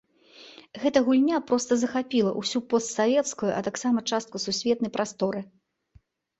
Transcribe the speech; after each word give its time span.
Гэта 0.85 1.03
гульня 1.09 1.37
проста 1.51 1.77
захапіла 1.83 2.31
ўсю 2.41 2.63
постсавецкую, 2.73 3.51
а 3.61 3.63
таксама 3.71 4.07
частку 4.13 4.45
сусветнай 4.49 4.91
прасторы. 4.99 5.47